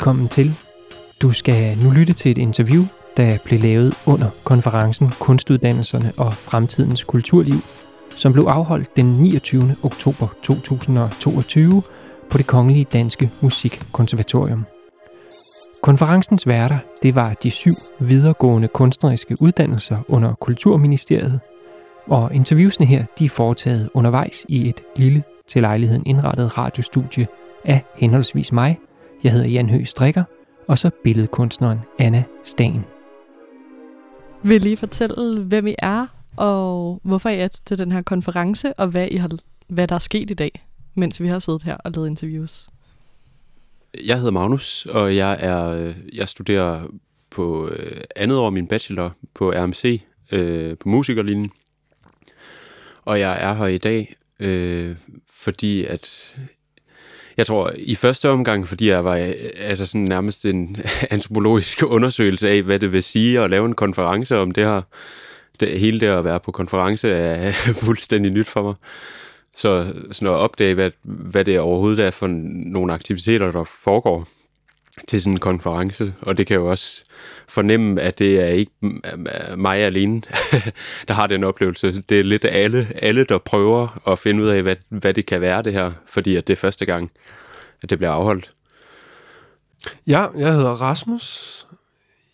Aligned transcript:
Velkommen 0.00 0.28
til. 0.28 0.54
Du 1.22 1.30
skal 1.30 1.78
nu 1.78 1.90
lytte 1.90 2.12
til 2.12 2.30
et 2.30 2.38
interview, 2.38 2.84
der 3.16 3.38
blev 3.44 3.60
lavet 3.60 3.94
under 4.06 4.30
konferencen 4.44 5.08
Kunstuddannelserne 5.20 6.12
og 6.18 6.34
Fremtidens 6.34 7.04
Kulturliv, 7.04 7.60
som 8.16 8.32
blev 8.32 8.44
afholdt 8.44 8.96
den 8.96 9.06
29. 9.06 9.76
oktober 9.82 10.28
2022 10.42 11.82
på 12.30 12.38
det 12.38 12.46
Kongelige 12.46 12.86
Danske 12.92 13.30
Musikkonservatorium. 13.40 14.64
Konferencens 15.82 16.46
værter, 16.46 16.78
det 17.02 17.14
var 17.14 17.34
de 17.42 17.50
syv 17.50 17.74
videregående 17.98 18.68
kunstneriske 18.68 19.36
uddannelser 19.40 19.98
under 20.08 20.34
Kulturministeriet, 20.34 21.40
og 22.06 22.34
interviewsene 22.34 22.86
her, 22.86 23.04
de 23.18 23.24
er 23.24 23.28
foretaget 23.28 23.90
undervejs 23.94 24.46
i 24.48 24.68
et 24.68 24.80
lille 24.96 25.22
til 25.48 25.62
lejligheden 25.62 26.02
indrettet 26.06 26.58
radiostudie 26.58 27.26
af 27.64 27.84
henholdsvis 27.96 28.52
mig, 28.52 28.78
jeg 29.24 29.32
hedder 29.32 29.48
Jan 29.48 29.70
Høgh 29.70 29.86
Strikker, 29.86 30.24
og 30.66 30.78
så 30.78 30.90
billedkunstneren 31.04 31.78
Anna 31.98 32.24
Stagen. 32.42 32.84
Vil 34.42 34.56
I 34.56 34.58
lige 34.58 34.76
fortælle, 34.76 35.42
hvem 35.42 35.66
I 35.66 35.74
er, 35.78 36.06
og 36.36 37.00
hvorfor 37.04 37.28
I 37.28 37.40
er 37.40 37.48
til 37.66 37.78
den 37.78 37.92
her 37.92 38.02
konference, 38.02 38.72
og 38.74 38.88
hvad, 38.88 39.08
I 39.10 39.16
har, 39.16 39.30
hvad 39.68 39.88
der 39.88 39.94
er 39.94 39.98
sket 39.98 40.30
i 40.30 40.34
dag, 40.34 40.66
mens 40.94 41.22
vi 41.22 41.28
har 41.28 41.38
siddet 41.38 41.62
her 41.62 41.76
og 41.76 41.92
lavet 41.92 42.06
interviews? 42.08 42.68
Jeg 44.04 44.16
hedder 44.16 44.30
Magnus, 44.30 44.86
og 44.86 45.16
jeg 45.16 45.36
er 45.40 45.92
jeg 46.12 46.28
studerer 46.28 46.86
på 47.30 47.68
øh, 47.68 48.00
andet 48.16 48.38
år 48.38 48.50
min 48.50 48.66
bachelor 48.66 49.14
på 49.34 49.52
RMC 49.52 50.02
øh, 50.32 50.76
på 50.76 50.88
musikerlinjen. 50.88 51.50
Og 53.04 53.20
jeg 53.20 53.38
er 53.40 53.54
her 53.54 53.66
i 53.66 53.78
dag, 53.78 54.14
øh, 54.40 54.96
fordi 55.32 55.84
at 55.84 56.36
jeg 57.40 57.46
tror 57.46 57.72
i 57.76 57.94
første 57.94 58.30
omgang, 58.30 58.68
fordi 58.68 58.88
jeg 58.88 59.04
var 59.04 59.16
øh, 59.16 59.32
altså 59.58 59.86
sådan 59.86 60.00
nærmest 60.00 60.44
en 60.44 60.76
antropologisk 61.10 61.82
undersøgelse 61.86 62.50
af, 62.50 62.62
hvad 62.62 62.78
det 62.78 62.92
vil 62.92 63.02
sige 63.02 63.40
at 63.40 63.50
lave 63.50 63.66
en 63.66 63.74
konference 63.74 64.38
om 64.38 64.50
det 64.50 64.64
her. 64.64 64.82
Det, 65.60 65.80
hele 65.80 66.00
det 66.00 66.06
at 66.06 66.24
være 66.24 66.40
på 66.40 66.52
konference 66.52 67.08
er 67.08 67.52
fuldstændig 67.86 68.32
nyt 68.32 68.48
for 68.48 68.62
mig. 68.62 68.74
Så 69.56 69.94
sådan 70.12 70.34
at 70.34 70.38
opdage, 70.38 70.74
hvad, 70.74 70.90
hvad 71.02 71.44
det 71.44 71.60
overhovedet 71.60 72.04
er 72.04 72.10
for 72.10 72.26
nogle 72.72 72.92
aktiviteter, 72.92 73.52
der 73.52 73.64
foregår 73.84 74.26
til 75.08 75.20
sådan 75.20 75.32
en 75.32 75.38
konference. 75.38 76.14
Og 76.22 76.38
det 76.38 76.46
kan 76.46 76.56
jo 76.56 76.70
også 76.70 77.04
fornemme, 77.48 78.00
at 78.00 78.18
det 78.18 78.40
er 78.40 78.46
ikke 78.46 78.72
mig 79.56 79.78
alene, 79.78 80.22
der 81.08 81.12
har 81.14 81.26
den 81.26 81.44
oplevelse. 81.44 82.02
Det 82.08 82.20
er 82.20 82.24
lidt 82.24 82.44
alle, 82.44 82.88
alle 82.94 83.24
der 83.24 83.38
prøver 83.38 84.08
at 84.08 84.18
finde 84.18 84.42
ud 84.42 84.48
af, 84.48 84.62
hvad, 84.62 84.76
hvad 84.88 85.14
det 85.14 85.26
kan 85.26 85.40
være 85.40 85.62
det 85.62 85.72
her, 85.72 85.92
fordi 86.06 86.36
at 86.36 86.46
det 86.48 86.52
er 86.52 86.56
første 86.56 86.84
gang, 86.84 87.10
at 87.82 87.90
det 87.90 87.98
bliver 87.98 88.12
afholdt. 88.12 88.52
Ja, 90.06 90.26
jeg 90.36 90.54
hedder 90.54 90.70
Rasmus. 90.70 91.66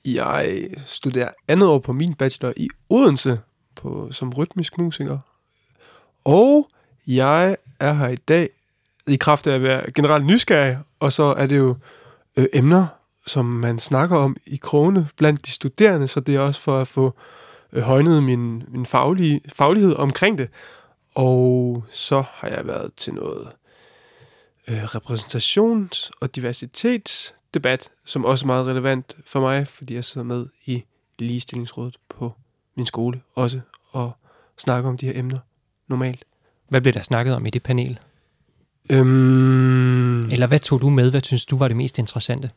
Jeg 0.04 0.68
studerer 0.86 1.30
andet 1.48 1.68
år 1.68 1.78
på 1.78 1.92
min 1.92 2.14
bachelor 2.14 2.52
i 2.56 2.68
Odense 2.88 3.40
på, 3.76 4.08
som 4.10 4.32
rytmisk 4.32 4.78
musiker. 4.78 5.18
Og 6.24 6.70
jeg 7.06 7.56
er 7.80 7.92
her 7.92 8.08
i 8.08 8.16
dag 8.16 8.48
i 9.06 9.16
kraft 9.16 9.46
af 9.46 9.54
at 9.54 9.62
være 9.62 9.90
generelt 9.92 10.26
nysgerrig, 10.26 10.78
og 11.00 11.12
så 11.12 11.22
er 11.22 11.46
det 11.46 11.58
jo 11.58 11.76
øh, 12.36 12.46
emner, 12.52 12.86
som 13.26 13.44
man 13.44 13.78
snakker 13.78 14.16
om 14.16 14.36
i 14.46 14.56
krone 14.56 15.08
blandt 15.16 15.46
de 15.46 15.50
studerende, 15.50 16.08
så 16.08 16.20
det 16.20 16.34
er 16.34 16.40
også 16.40 16.60
for 16.60 16.80
at 16.80 16.88
få 16.88 17.14
øh, 17.72 17.82
højnet 17.82 18.22
min, 18.22 18.62
min 18.68 18.86
faglige, 18.86 19.40
faglighed 19.54 19.94
omkring 19.94 20.38
det. 20.38 20.48
Og 21.14 21.84
så 21.90 22.24
har 22.30 22.48
jeg 22.48 22.66
været 22.66 22.94
til 22.96 23.14
noget 23.14 23.48
øh, 24.68 24.84
repræsentations- 24.84 26.10
og 26.20 26.36
diversitetsdebat, 26.36 27.90
som 28.04 28.24
også 28.24 28.44
er 28.44 28.46
meget 28.46 28.66
relevant 28.66 29.16
for 29.24 29.40
mig, 29.40 29.68
fordi 29.68 29.94
jeg 29.94 30.04
sidder 30.04 30.24
med 30.24 30.46
i 30.64 30.84
ligestillingsrådet 31.18 31.96
på 32.08 32.32
min 32.74 32.86
skole 32.86 33.20
også, 33.34 33.60
og 33.90 34.12
snakker 34.56 34.90
om 34.90 34.96
de 34.96 35.06
her 35.06 35.18
emner 35.18 35.38
normalt. 35.88 36.24
Hvad 36.68 36.80
blev 36.80 36.92
der 36.92 37.02
snakket 37.02 37.34
om 37.34 37.46
i 37.46 37.50
det 37.50 37.62
panel? 37.62 38.00
Øhm, 38.90 40.30
Eller 40.30 40.46
hvad 40.46 40.58
tog 40.58 40.82
du 40.82 40.88
med? 40.88 41.10
Hvad 41.10 41.20
synes 41.20 41.46
du 41.46 41.56
var 41.56 41.68
det 41.68 41.76
mest 41.76 41.98
interessante? 41.98 42.50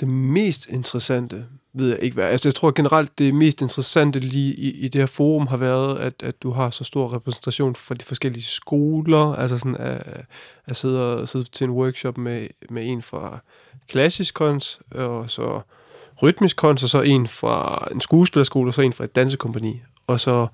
det 0.00 0.08
mest 0.08 0.66
interessante 0.68 1.46
ved 1.72 1.88
jeg 1.88 1.98
ikke 2.02 2.14
hvad. 2.14 2.24
Altså 2.24 2.48
jeg 2.48 2.54
tror 2.54 2.70
generelt, 2.70 3.18
det 3.18 3.34
mest 3.34 3.62
interessante 3.62 4.18
lige 4.18 4.54
i, 4.54 4.70
i 4.84 4.88
det 4.88 5.00
her 5.00 5.06
forum 5.06 5.46
har 5.46 5.56
været, 5.56 5.98
at, 5.98 6.14
at 6.22 6.42
du 6.42 6.50
har 6.50 6.70
så 6.70 6.84
stor 6.84 7.14
repræsentation 7.14 7.74
fra 7.74 7.94
de 7.94 8.04
forskellige 8.04 8.44
skoler. 8.44 9.34
Altså 9.34 9.58
sådan 9.58 9.76
at, 9.76 10.26
at 10.66 10.76
sidde, 10.76 11.14
og, 11.14 11.28
sidde 11.28 11.44
til 11.44 11.64
en 11.64 11.70
workshop 11.70 12.18
med, 12.18 12.48
med 12.70 12.86
en 12.86 13.02
fra 13.02 13.38
klassisk 13.88 14.34
kunst, 14.34 14.80
og 14.90 15.30
så 15.30 15.60
rytmisk 16.22 16.56
kunst, 16.56 16.84
og 16.84 16.90
så 16.90 17.02
en 17.02 17.26
fra 17.26 17.88
en 17.92 18.00
skuespillerskole, 18.00 18.70
og 18.70 18.74
så 18.74 18.82
en 18.82 18.92
fra 18.92 19.04
et 19.04 19.16
dansekompani. 19.16 19.82
Og 20.06 20.20
så 20.20 20.46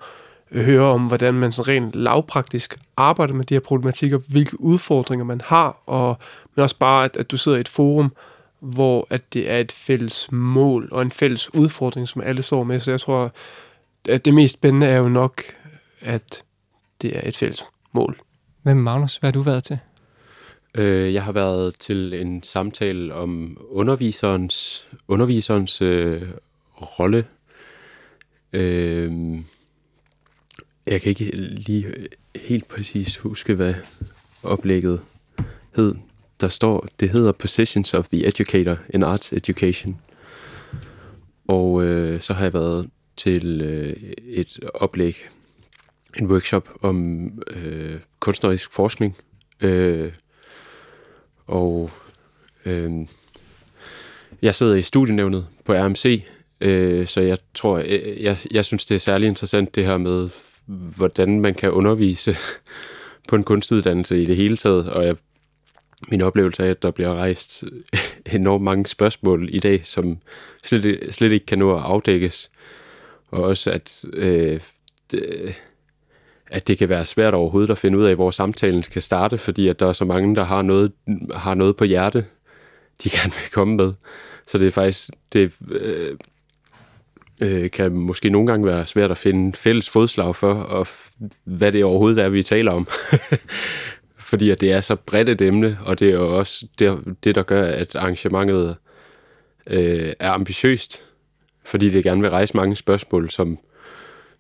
høre 0.52 0.82
om, 0.82 1.06
hvordan 1.06 1.34
man 1.34 1.52
så 1.52 1.62
rent 1.62 1.94
lavpraktisk 1.94 2.78
arbejder 2.96 3.34
med 3.34 3.44
de 3.44 3.54
her 3.54 3.60
problematikker, 3.60 4.18
hvilke 4.28 4.60
udfordringer 4.60 5.24
man 5.24 5.40
har, 5.44 5.82
og 5.86 6.18
men 6.54 6.62
også 6.62 6.78
bare, 6.78 7.04
at, 7.04 7.16
at 7.16 7.30
du 7.30 7.36
sidder 7.36 7.58
i 7.58 7.60
et 7.60 7.68
forum, 7.68 8.12
hvor 8.60 9.06
at 9.10 9.34
det 9.34 9.50
er 9.50 9.58
et 9.58 9.72
fælles 9.72 10.32
mål 10.32 10.88
og 10.92 11.02
en 11.02 11.10
fælles 11.10 11.54
udfordring, 11.54 12.08
som 12.08 12.22
alle 12.22 12.42
står 12.42 12.64
med. 12.64 12.78
Så 12.78 12.90
jeg 12.90 13.00
tror, 13.00 13.32
at 14.08 14.24
det 14.24 14.34
mest 14.34 14.52
spændende 14.52 14.86
er 14.86 14.96
jo 14.96 15.08
nok, 15.08 15.42
at 16.00 16.42
det 17.02 17.16
er 17.16 17.28
et 17.28 17.36
fælles 17.36 17.64
mål. 17.92 18.20
Hvem 18.62 18.76
Magnus, 18.76 19.16
hvad 19.16 19.28
har 19.28 19.32
du 19.32 19.42
været 19.42 19.64
til? 19.64 19.78
Øh, 20.74 21.14
jeg 21.14 21.24
har 21.24 21.32
været 21.32 21.74
til 21.78 22.14
en 22.14 22.42
samtale 22.42 23.14
om 23.14 23.56
underviserens, 23.70 24.88
underviserens 25.08 25.82
øh, 25.82 26.22
rolle. 26.80 27.24
Øh, 28.52 29.38
jeg 30.90 31.00
kan 31.00 31.10
ikke 31.10 31.36
lige 31.36 31.86
øh, 31.86 32.06
helt 32.36 32.68
præcis 32.68 33.16
huske, 33.16 33.54
hvad 33.54 33.74
oplægget 34.42 35.00
hed. 35.76 35.94
Der 36.40 36.48
står, 36.48 36.88
det 37.00 37.10
hedder 37.10 37.32
Positions 37.32 37.94
of 37.94 38.08
the 38.08 38.26
Educator 38.26 38.78
in 38.94 39.02
Arts 39.02 39.32
Education. 39.32 40.00
Og 41.48 41.84
øh, 41.84 42.20
så 42.20 42.34
har 42.34 42.42
jeg 42.42 42.52
været 42.52 42.90
til 43.16 43.60
øh, 43.60 43.96
et 44.22 44.58
oplæg, 44.74 45.16
en 46.18 46.26
workshop 46.26 46.68
om 46.82 47.28
øh, 47.46 48.00
kunstnerisk 48.20 48.72
forskning. 48.72 49.16
Øh, 49.60 50.12
og 51.46 51.90
øh, 52.64 53.06
jeg 54.42 54.54
sidder 54.54 54.74
i 54.74 54.82
studienævnet 54.82 55.46
på 55.64 55.72
RMC, 55.72 56.24
øh, 56.60 57.06
så 57.06 57.20
jeg 57.20 57.38
tror, 57.54 57.78
jeg, 57.78 58.16
jeg, 58.20 58.38
jeg 58.50 58.64
synes, 58.64 58.86
det 58.86 58.94
er 58.94 58.98
særlig 58.98 59.26
interessant 59.26 59.74
det 59.74 59.84
her 59.84 59.98
med, 59.98 60.28
hvordan 60.66 61.41
man 61.41 61.54
kan 61.54 61.71
undervise 61.71 62.37
på 63.28 63.37
en 63.37 63.44
kunstuddannelse 63.44 64.22
i 64.22 64.26
det 64.26 64.37
hele 64.37 64.56
taget, 64.56 64.91
og 64.91 65.06
jeg, 65.06 65.16
min 66.09 66.22
oplevelse 66.22 66.62
er, 66.62 66.71
at 66.71 66.82
der 66.82 66.91
bliver 66.91 67.15
rejst 67.15 67.65
enormt 68.32 68.65
mange 68.65 68.87
spørgsmål 68.87 69.48
i 69.53 69.60
dag, 69.60 69.87
som 69.87 70.19
slet, 70.62 71.15
slet 71.15 71.32
ikke 71.32 71.47
kan 71.47 71.59
nå 71.59 71.76
at 71.76 71.82
afdækkes, 71.82 72.50
og 73.28 73.43
også 73.43 73.71
at, 73.71 74.04
øh, 74.12 74.60
det, 75.10 75.54
at 76.47 76.69
det 76.69 76.78
kan 76.78 76.88
være 76.88 77.06
svært 77.06 77.34
overhovedet 77.34 77.71
at 77.71 77.78
finde 77.78 77.98
ud 77.98 78.04
af, 78.04 78.15
hvor 78.15 78.31
samtalen 78.31 78.82
skal 78.82 79.03
starte, 79.03 79.39
fordi 79.39 79.68
at 79.68 79.80
der 79.80 79.86
er 79.86 79.92
så 79.92 80.04
mange, 80.04 80.36
der 80.36 80.45
har 80.45 80.63
noget, 80.63 80.92
har 81.34 81.54
noget 81.54 81.77
på 81.77 81.84
hjerte, 81.84 82.24
de 83.04 83.10
gerne 83.10 83.33
vil 83.33 83.51
komme 83.53 83.77
med. 83.77 83.92
Så 84.47 84.59
det 84.59 84.66
er 84.66 84.71
faktisk, 84.71 85.10
det, 85.33 85.53
øh, 85.68 86.16
øh, 87.41 87.71
kan 87.71 87.92
måske 87.92 88.31
nogle 88.31 88.47
gange 88.47 88.66
være 88.66 88.87
svært 88.87 89.10
at 89.10 89.19
finde 89.19 89.57
fælles 89.57 89.91
fodslag 89.91 90.37
for, 90.37 90.54
og 90.54 90.87
hvad 91.45 91.72
det 91.72 91.84
overhovedet 91.84 92.25
er, 92.25 92.28
vi 92.28 92.42
taler 92.42 92.72
om. 92.72 92.89
Fordi 94.31 94.51
at 94.51 94.60
det 94.60 94.72
er 94.72 94.81
så 94.81 94.97
bredt 94.97 95.28
et 95.28 95.41
emne, 95.41 95.78
og 95.84 95.98
det 95.98 96.09
er 96.09 96.13
jo 96.13 96.39
også 96.39 96.66
det, 96.78 97.16
det 97.25 97.34
der 97.34 97.42
gør, 97.42 97.63
at 97.63 97.95
arrangementet 97.95 98.77
øh, 99.66 100.13
er 100.19 100.31
ambitiøst, 100.31 101.03
fordi 101.65 101.91
det 101.91 102.04
gerne 102.04 102.21
vil 102.21 102.31
rejse 102.31 102.57
mange 102.57 102.77
spørgsmål, 102.77 103.31
som, 103.31 103.59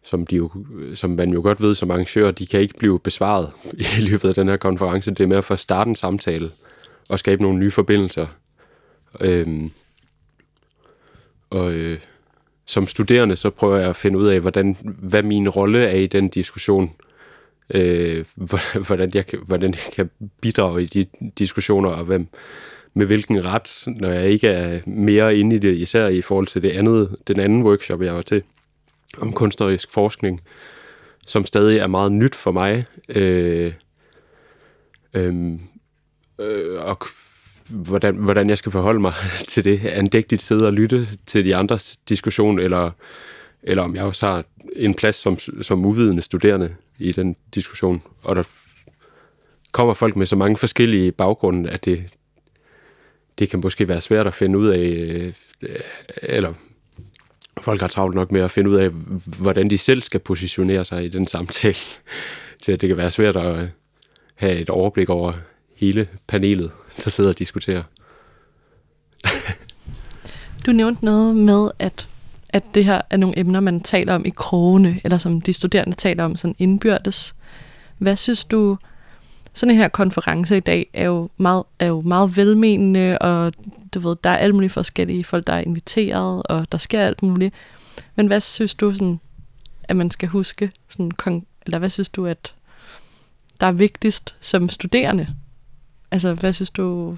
som, 0.02 0.26
de 0.26 0.36
jo, 0.36 0.50
som 0.94 1.10
man 1.10 1.32
jo 1.32 1.40
godt 1.42 1.62
ved 1.62 1.74
som 1.74 1.90
arrangør, 1.90 2.30
de 2.30 2.46
kan 2.46 2.60
ikke 2.60 2.78
blive 2.78 3.00
besvaret 3.00 3.50
i 3.98 4.00
løbet 4.00 4.28
af 4.28 4.34
den 4.34 4.48
her 4.48 4.56
konference. 4.56 5.10
Det 5.10 5.20
er 5.20 5.26
mere 5.26 5.42
for 5.42 5.54
at 5.54 5.60
starte 5.60 5.88
en 5.88 5.96
samtale 5.96 6.50
og 7.08 7.18
skabe 7.18 7.42
nogle 7.42 7.58
nye 7.58 7.70
forbindelser. 7.70 8.26
Øhm, 9.20 9.70
og 11.50 11.72
øh, 11.72 11.98
som 12.70 12.86
studerende, 12.86 13.36
så 13.36 13.50
prøver 13.50 13.76
jeg 13.76 13.88
at 13.88 13.96
finde 13.96 14.18
ud 14.18 14.26
af, 14.26 14.40
hvordan, 14.40 14.76
hvad 14.82 15.22
min 15.22 15.48
rolle 15.48 15.86
er 15.86 15.96
i 15.96 16.06
den 16.06 16.28
diskussion. 16.28 16.90
Øh, 17.74 18.24
hvordan, 18.86 19.10
jeg, 19.14 19.24
hvordan 19.46 19.70
jeg 19.70 19.92
kan 19.94 20.10
bidrage 20.40 20.82
i 20.82 20.86
de 20.86 21.06
diskussioner, 21.38 21.90
og 21.90 22.04
hvem, 22.04 22.28
med 22.94 23.06
hvilken 23.06 23.44
ret, 23.44 23.84
når 23.86 24.08
jeg 24.08 24.30
ikke 24.30 24.48
er 24.48 24.80
mere 24.86 25.36
inde 25.36 25.56
i 25.56 25.58
det, 25.58 25.76
især 25.76 26.08
i 26.08 26.22
forhold 26.22 26.46
til 26.46 26.62
det 26.62 26.70
andet, 26.70 27.16
den 27.28 27.40
anden 27.40 27.62
workshop, 27.62 28.02
jeg 28.02 28.14
var 28.14 28.22
til, 28.22 28.42
om 29.18 29.32
kunstnerisk 29.32 29.92
forskning, 29.92 30.40
som 31.26 31.46
stadig 31.46 31.78
er 31.78 31.86
meget 31.86 32.12
nyt 32.12 32.34
for 32.34 32.52
mig. 32.52 32.84
Øh, 33.08 33.72
øh, 35.14 35.52
øh, 36.40 36.84
og 36.84 36.98
hvordan, 37.70 38.16
hvordan 38.16 38.48
jeg 38.48 38.58
skal 38.58 38.72
forholde 38.72 39.00
mig 39.00 39.12
til 39.48 39.64
det. 39.64 39.86
Andægtigt 39.86 40.42
sidde 40.42 40.66
og 40.66 40.72
lytte 40.72 41.08
til 41.26 41.44
de 41.44 41.56
andres 41.56 41.96
diskussion, 41.96 42.58
eller, 42.58 42.90
eller 43.62 43.82
om 43.82 43.96
jeg 43.96 44.04
også 44.04 44.26
har 44.26 44.44
en 44.76 44.94
plads 44.94 45.16
som, 45.16 45.38
som 45.38 45.84
uvidende 45.84 46.22
studerende 46.22 46.74
i 46.98 47.12
den 47.12 47.36
diskussion. 47.54 48.02
Og 48.22 48.36
der 48.36 48.42
kommer 49.72 49.94
folk 49.94 50.16
med 50.16 50.26
så 50.26 50.36
mange 50.36 50.56
forskellige 50.56 51.12
baggrunde, 51.12 51.70
at 51.70 51.84
det, 51.84 52.14
det 53.38 53.50
kan 53.50 53.60
måske 53.60 53.88
være 53.88 54.00
svært 54.00 54.26
at 54.26 54.34
finde 54.34 54.58
ud 54.58 54.68
af, 54.68 54.78
øh, 54.78 55.32
eller 56.22 56.52
folk 57.60 57.80
har 57.80 57.88
travlt 57.88 58.14
nok 58.14 58.32
med 58.32 58.42
at 58.42 58.50
finde 58.50 58.70
ud 58.70 58.76
af, 58.76 58.90
hvordan 59.38 59.70
de 59.70 59.78
selv 59.78 60.02
skal 60.02 60.20
positionere 60.20 60.84
sig 60.84 61.04
i 61.04 61.08
den 61.08 61.26
samtale, 61.26 61.76
til 62.62 62.72
at 62.72 62.80
det 62.80 62.88
kan 62.88 62.96
være 62.96 63.10
svært 63.10 63.36
at 63.36 63.68
have 64.34 64.58
et 64.58 64.70
overblik 64.70 65.10
over 65.10 65.32
hele 65.80 66.08
panelet, 66.26 66.70
der 67.04 67.10
sidder 67.10 67.30
og 67.30 67.38
diskuterer. 67.38 67.82
Du 70.66 70.72
nævnte 70.72 71.04
noget 71.04 71.36
med, 71.36 71.70
at, 71.78 72.08
at 72.50 72.62
det 72.74 72.84
her 72.84 73.00
er 73.10 73.16
nogle 73.16 73.38
emner, 73.38 73.60
man 73.60 73.80
taler 73.80 74.14
om 74.14 74.24
i 74.24 74.30
krogene, 74.30 75.00
eller 75.04 75.18
som 75.18 75.40
de 75.40 75.52
studerende 75.52 75.96
taler 75.96 76.24
om 76.24 76.36
sådan 76.36 76.54
indbyrdes. 76.58 77.34
Hvad 77.98 78.16
synes 78.16 78.44
du, 78.44 78.78
sådan 79.52 79.74
en 79.74 79.80
her 79.80 79.88
konference 79.88 80.56
i 80.56 80.60
dag 80.60 80.90
er 80.92 81.04
jo 81.04 81.30
meget, 81.36 81.64
er 81.78 81.86
jo 81.86 82.00
meget 82.00 82.36
velmenende, 82.36 83.18
og 83.18 83.52
du 83.94 84.00
ved, 84.00 84.16
der 84.24 84.30
er 84.30 84.36
alle 84.36 84.52
mulige 84.52 84.70
forskellige 84.70 85.24
folk, 85.24 85.46
der 85.46 85.52
er 85.52 85.60
inviteret, 85.60 86.42
og 86.42 86.72
der 86.72 86.78
sker 86.78 87.00
alt 87.00 87.22
muligt. 87.22 87.54
Men 88.16 88.26
hvad 88.26 88.40
synes 88.40 88.74
du, 88.74 88.92
sådan, 88.92 89.20
at 89.84 89.96
man 89.96 90.10
skal 90.10 90.28
huske, 90.28 90.70
sådan, 90.88 91.12
eller 91.66 91.78
hvad 91.78 91.90
synes 91.90 92.08
du, 92.08 92.26
at 92.26 92.54
der 93.60 93.66
er 93.66 93.72
vigtigst 93.72 94.34
som 94.40 94.68
studerende? 94.68 95.34
Altså, 96.10 96.34
hvad 96.34 96.52
synes 96.52 96.70
du... 96.70 97.16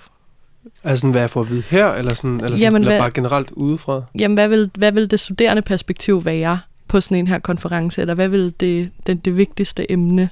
Altså, 0.84 1.08
hvad 1.10 1.20
jeg 1.20 1.30
får 1.30 1.40
at 1.40 1.50
vide 1.50 1.62
her, 1.68 1.86
eller, 1.88 2.14
sådan, 2.14 2.30
eller, 2.30 2.46
sådan, 2.46 2.58
jamen, 2.58 2.82
eller 2.82 2.92
hvad, 2.92 3.00
bare 3.00 3.10
generelt 3.10 3.50
udefra? 3.50 4.02
Jamen, 4.18 4.34
hvad 4.34 4.48
vil, 4.48 4.70
hvad 4.74 4.92
vil 4.92 5.10
det 5.10 5.20
studerende 5.20 5.62
perspektiv 5.62 6.24
være 6.24 6.60
på 6.88 7.00
sådan 7.00 7.18
en 7.18 7.26
her 7.26 7.38
konference, 7.38 8.00
eller 8.00 8.14
hvad 8.14 8.28
vil 8.28 8.54
det, 8.60 8.90
det, 9.06 9.24
det 9.24 9.36
vigtigste 9.36 9.92
emne 9.92 10.30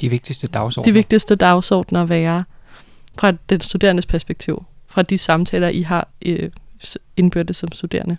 de 0.00 0.08
vigtigste 0.08 0.46
dagsordner? 0.46 0.92
De 0.92 0.94
vigtigste 0.94 1.34
dagsordner 1.34 2.04
være 2.04 2.44
fra 3.18 3.32
den 3.48 3.60
studerendes 3.60 4.06
perspektiv, 4.06 4.64
fra 4.86 5.02
de 5.02 5.18
samtaler, 5.18 5.68
I 5.68 5.82
har 5.82 6.08
øh, 6.26 6.50
indbyrdes 7.16 7.56
som 7.56 7.72
studerende? 7.72 8.16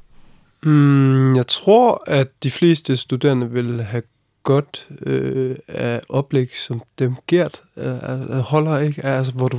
Mm, 0.64 1.36
jeg 1.36 1.48
tror, 1.48 2.04
at 2.08 2.44
de 2.44 2.52
fleste 2.52 2.98
studerende 2.98 3.52
vil 3.52 3.82
have 3.82 4.04
godt 4.44 4.88
øh, 5.02 5.56
af 5.68 6.02
oplæg, 6.10 6.58
som 6.58 6.82
dem 7.00 7.16
Gert 7.28 7.64
øh, 7.78 7.86
øh 7.86 8.40
holder, 8.40 8.80
ikke? 8.80 9.06
Altså, 9.06 9.32
hvor 9.32 9.48
du 9.48 9.58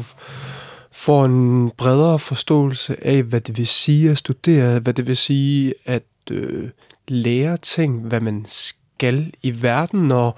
får 0.92 1.24
en 1.24 1.70
bredere 1.70 2.18
forståelse 2.18 3.06
af, 3.06 3.22
hvad 3.22 3.40
det 3.40 3.58
vil 3.58 3.66
sige 3.66 4.10
at 4.10 4.18
studere, 4.18 4.80
hvad 4.80 4.94
det 4.94 5.06
vil 5.06 5.16
sige 5.16 5.74
at 5.84 6.02
øh, 6.30 6.68
lære 7.08 7.56
ting, 7.56 8.00
hvad 8.00 8.20
man 8.20 8.44
skal 8.48 9.32
i 9.42 9.62
verden, 9.62 10.12
og, 10.12 10.34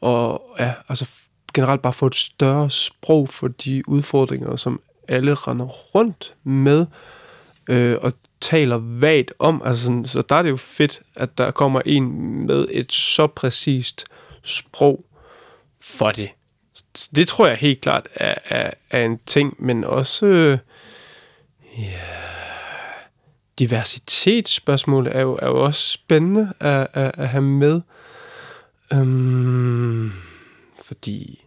og 0.00 0.42
ja, 0.58 0.72
altså 0.88 1.10
generelt 1.54 1.82
bare 1.82 1.92
få 1.92 2.06
et 2.06 2.14
større 2.14 2.70
sprog 2.70 3.28
for 3.28 3.48
de 3.48 3.88
udfordringer, 3.88 4.56
som 4.56 4.80
alle 5.08 5.34
render 5.34 5.66
rundt 5.66 6.34
med 6.44 6.80
øh, 6.80 6.86
øh, 7.68 7.98
og 8.00 8.12
taler 8.40 8.76
vagt 8.82 9.32
om. 9.38 9.62
Altså 9.64 9.84
sådan, 9.84 10.04
så 10.04 10.22
der 10.28 10.34
er 10.34 10.42
det 10.42 10.50
jo 10.50 10.56
fedt, 10.56 11.02
at 11.14 11.38
der 11.38 11.50
kommer 11.50 11.80
en 11.86 12.12
med 12.46 12.66
et 12.70 12.92
så 12.92 13.26
præcist 13.26 14.04
sprog 14.42 15.04
for 15.80 16.10
det. 16.10 16.30
Det 17.16 17.28
tror 17.28 17.46
jeg 17.46 17.56
helt 17.56 17.80
klart 17.80 18.08
er, 18.14 18.34
er, 18.44 18.70
er 18.90 19.04
en 19.04 19.18
ting, 19.26 19.54
men 19.58 19.84
også 19.84 20.26
øh, 20.26 20.58
ja, 21.78 22.00
diversitetsspørgsmål 23.58 25.06
er 25.06 25.20
jo, 25.20 25.38
er 25.42 25.46
jo 25.46 25.64
også 25.64 25.90
spændende 25.90 26.52
at, 26.60 26.86
at, 26.92 27.10
at 27.18 27.28
have 27.28 27.42
med. 27.42 27.80
Øhm, 28.92 30.12
fordi 30.86 31.44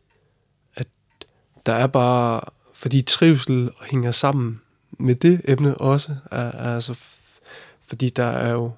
der 1.68 1.74
er 1.74 1.88
bare, 1.88 2.42
fordi 2.74 3.02
trivsel 3.02 3.72
hænger 3.92 4.12
sammen 4.12 4.62
med 4.98 5.16
det 5.16 5.42
emne 5.44 5.76
også, 5.76 6.16
er, 6.32 6.52
er 6.52 6.76
altså, 6.76 6.96
fordi 7.88 8.10
der 8.10 8.26
er 8.26 8.52
jo, 8.52 8.72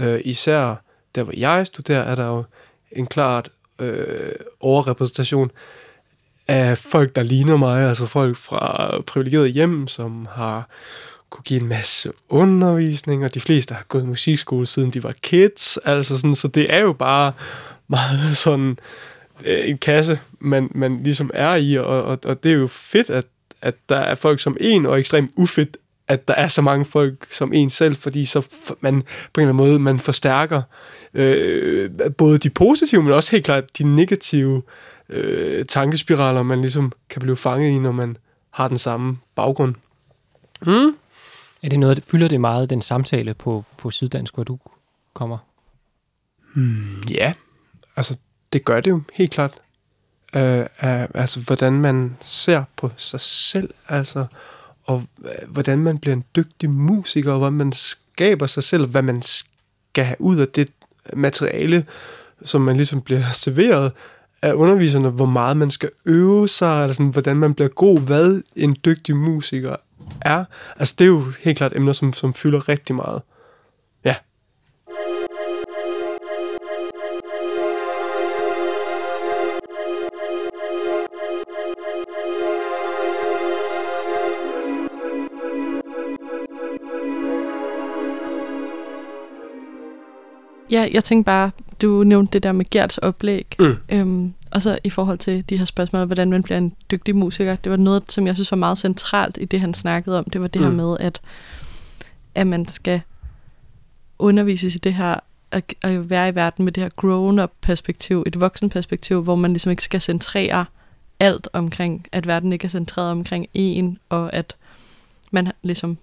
øh, 0.00 0.20
især 0.24 0.82
der 1.14 1.22
hvor 1.22 1.32
jeg 1.36 1.66
studerer, 1.66 2.02
er 2.02 2.14
der 2.14 2.26
jo 2.26 2.44
en 2.92 3.06
klart 3.06 3.48
øh, 3.78 4.32
overrepræsentation 4.60 5.50
af 6.48 6.78
folk, 6.78 7.16
der 7.16 7.22
ligner 7.22 7.56
mig, 7.56 7.88
altså 7.88 8.06
folk 8.06 8.36
fra 8.36 9.00
privilegerede 9.00 9.48
hjem, 9.48 9.88
som 9.88 10.28
har 10.30 10.68
kunne 11.30 11.42
give 11.44 11.60
en 11.60 11.68
masse 11.68 12.12
undervisning, 12.28 13.24
og 13.24 13.34
de 13.34 13.40
fleste 13.40 13.74
har 13.74 13.84
gået 13.88 14.02
i 14.02 14.06
musikskole, 14.06 14.66
siden 14.66 14.90
de 14.90 15.02
var 15.02 15.14
kids, 15.22 15.78
altså 15.84 16.16
sådan, 16.16 16.34
så 16.34 16.48
det 16.48 16.74
er 16.74 16.80
jo 16.80 16.92
bare 16.92 17.32
meget 17.88 18.36
sådan, 18.36 18.78
øh, 19.44 19.68
en 19.68 19.78
kasse, 19.78 20.20
man, 20.38 20.70
man 20.74 21.02
ligesom 21.02 21.30
er 21.34 21.54
i, 21.54 21.78
og, 21.78 21.86
og, 21.86 22.18
og 22.24 22.44
det 22.44 22.52
er 22.52 22.56
jo 22.56 22.66
fedt, 22.66 23.10
at, 23.10 23.24
at 23.62 23.74
der 23.88 23.96
er 23.96 24.14
folk 24.14 24.40
som 24.40 24.56
en, 24.60 24.86
og 24.86 24.98
ekstremt 24.98 25.30
ufedt, 25.36 25.76
at 26.08 26.28
der 26.28 26.34
er 26.34 26.48
så 26.48 26.62
mange 26.62 26.84
folk 26.84 27.26
som 27.30 27.52
en 27.52 27.70
selv, 27.70 27.96
fordi 27.96 28.24
så 28.24 28.46
man 28.80 29.02
på 29.32 29.40
en 29.40 29.42
eller 29.42 29.52
anden 29.52 29.56
måde, 29.56 29.78
man 29.78 29.98
forstærker 29.98 30.62
øh, 31.14 31.90
både 32.18 32.38
de 32.38 32.50
positive, 32.50 33.02
men 33.02 33.12
også 33.12 33.30
helt 33.30 33.44
klart 33.44 33.78
de 33.78 33.84
negative 33.96 34.62
øh, 35.08 35.64
tankespiraler, 35.64 36.42
man 36.42 36.60
ligesom 36.60 36.92
kan 37.08 37.20
blive 37.20 37.36
fanget 37.36 37.70
i, 37.70 37.78
når 37.78 37.92
man 37.92 38.16
har 38.50 38.68
den 38.68 38.78
samme 38.78 39.18
baggrund. 39.34 39.74
Mm? 40.62 40.96
Er 41.62 41.68
det 41.68 41.78
noget, 41.78 42.04
fylder 42.04 42.28
det 42.28 42.40
meget, 42.40 42.70
den 42.70 42.82
samtale 42.82 43.34
på, 43.34 43.64
på 43.78 43.90
Syddansk, 43.90 44.34
hvor 44.34 44.44
du 44.44 44.58
kommer? 45.14 45.38
Mm, 46.54 47.02
ja, 47.10 47.32
altså 47.96 48.16
det 48.52 48.64
gør 48.64 48.80
det 48.80 48.90
jo 48.90 49.02
helt 49.12 49.30
klart. 49.30 49.60
Øh, 50.36 50.66
af, 50.78 51.08
altså, 51.14 51.40
hvordan 51.40 51.72
man 51.72 52.16
ser 52.22 52.64
på 52.76 52.90
sig 52.96 53.20
selv, 53.20 53.70
altså, 53.88 54.26
og 54.84 55.02
øh, 55.24 55.48
hvordan 55.48 55.78
man 55.78 55.98
bliver 55.98 56.16
en 56.16 56.24
dygtig 56.36 56.70
musiker, 56.70 57.32
og 57.32 57.38
hvordan 57.38 57.52
man 57.52 57.72
skaber 57.72 58.46
sig 58.46 58.64
selv, 58.64 58.86
hvad 58.86 59.02
man 59.02 59.22
skal 59.22 60.04
have 60.04 60.20
ud 60.20 60.36
af 60.36 60.48
det 60.48 60.68
materiale, 61.12 61.86
som 62.44 62.60
man 62.60 62.76
ligesom 62.76 63.00
bliver 63.00 63.30
serveret 63.44 63.92
af 64.42 64.52
underviserne, 64.52 65.08
hvor 65.08 65.26
meget 65.26 65.56
man 65.56 65.70
skal 65.70 65.90
øve 66.04 66.48
sig, 66.48 66.82
eller 66.82 66.94
sådan, 66.94 67.12
hvordan 67.12 67.36
man 67.36 67.54
bliver 67.54 67.68
god, 67.68 68.00
hvad 68.00 68.42
en 68.56 68.76
dygtig 68.84 69.16
musiker 69.16 69.76
er. 70.20 70.44
Altså, 70.76 70.94
det 70.98 71.04
er 71.04 71.08
jo 71.08 71.24
helt 71.42 71.58
klart 71.58 71.76
emner, 71.76 71.92
som, 71.92 72.12
som 72.12 72.34
fylder 72.34 72.68
rigtig 72.68 72.94
meget. 72.94 73.22
Ja, 90.72 90.88
jeg 90.92 91.04
tænkte 91.04 91.26
bare, 91.26 91.50
du 91.82 92.04
nævnte 92.04 92.32
det 92.32 92.42
der 92.42 92.52
med 92.52 92.64
Gerts 92.70 92.98
oplæg, 92.98 93.56
mm. 93.58 93.76
øhm, 93.88 94.34
og 94.50 94.62
så 94.62 94.78
i 94.84 94.90
forhold 94.90 95.18
til 95.18 95.44
de 95.48 95.56
her 95.56 95.64
spørgsmål, 95.64 96.06
hvordan 96.06 96.30
man 96.30 96.42
bliver 96.42 96.58
en 96.58 96.74
dygtig 96.90 97.16
musiker, 97.16 97.56
det 97.56 97.70
var 97.70 97.76
noget, 97.76 98.12
som 98.12 98.26
jeg 98.26 98.34
synes 98.34 98.50
var 98.50 98.56
meget 98.56 98.78
centralt 98.78 99.38
i 99.40 99.44
det, 99.44 99.60
han 99.60 99.74
snakkede 99.74 100.18
om. 100.18 100.24
Det 100.24 100.40
var 100.40 100.46
det 100.46 100.60
mm. 100.62 100.66
her 100.66 100.74
med, 100.74 100.96
at, 101.00 101.20
at 102.34 102.46
man 102.46 102.68
skal 102.68 103.00
undervises 104.18 104.74
i 104.74 104.78
det 104.78 104.94
her, 104.94 105.16
at, 105.50 105.74
at 105.82 106.10
være 106.10 106.28
i 106.28 106.34
verden 106.34 106.64
med 106.64 106.72
det 106.72 106.82
her 106.82 106.90
grown-up 106.96 107.50
perspektiv, 107.60 108.24
et 108.26 108.40
voksen 108.40 108.70
perspektiv, 108.70 109.22
hvor 109.22 109.34
man 109.34 109.52
ligesom 109.52 109.70
ikke 109.70 109.82
skal 109.82 110.00
centrere 110.00 110.64
alt 111.20 111.48
omkring, 111.52 112.06
at 112.12 112.26
verden 112.26 112.52
ikke 112.52 112.64
er 112.64 112.68
centreret 112.68 113.10
omkring 113.10 113.46
en, 113.54 113.98
og 114.08 114.32
at 114.32 114.56
man 115.30 115.52
ligesom 115.62 115.98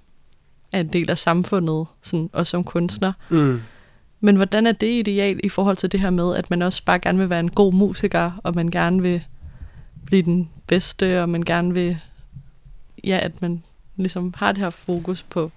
er 0.71 0.79
en 0.79 0.87
del 0.87 1.09
af 1.09 1.17
samfundet, 1.17 1.85
sådan, 2.01 2.29
og 2.33 2.47
som 2.47 2.63
kunstner. 2.63 3.13
Mm. 3.29 3.61
Men 4.19 4.35
hvordan 4.35 4.67
er 4.67 4.71
det 4.71 4.99
ideal 4.99 5.39
i 5.43 5.49
forhold 5.49 5.77
til 5.77 5.91
det 5.91 5.99
her 5.99 6.09
med, 6.09 6.35
at 6.35 6.49
man 6.49 6.61
også 6.61 6.83
bare 6.85 6.99
gerne 6.99 7.17
vil 7.17 7.29
være 7.29 7.39
en 7.39 7.51
god 7.51 7.73
musiker, 7.73 8.31
og 8.43 8.55
man 8.55 8.67
gerne 8.67 9.01
vil 9.01 9.23
blive 10.05 10.21
den 10.21 10.49
bedste, 10.67 11.21
og 11.21 11.29
man 11.29 11.41
gerne 11.41 11.73
vil, 11.73 11.97
ja, 13.03 13.19
at 13.21 13.41
man 13.41 13.63
ligesom 13.95 14.33
har 14.37 14.51
det 14.51 14.63
her 14.63 14.69
fokus 14.69 15.23
på 15.23 15.51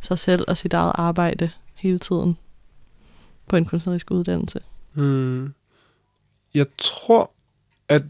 sig 0.00 0.18
selv 0.18 0.44
og 0.48 0.56
sit 0.56 0.72
eget 0.72 0.92
arbejde 0.94 1.50
hele 1.74 1.98
tiden 1.98 2.36
på 3.48 3.56
en 3.56 3.64
kunstnerisk 3.64 4.10
uddannelse? 4.10 4.60
Hmm. 4.92 5.54
Jeg 6.54 6.66
tror, 6.78 7.30
at 7.88 8.02